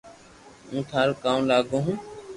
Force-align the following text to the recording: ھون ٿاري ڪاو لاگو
ھون 0.69 0.81
ٿاري 0.89 1.13
ڪاو 1.23 1.39
لاگو 1.49 1.79